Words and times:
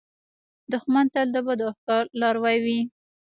دښمن 0.71 1.05
تل 1.13 1.27
د 1.33 1.37
بدو 1.47 1.65
افکارو 1.73 2.09
لاروي 2.21 2.57
وي 2.65 2.79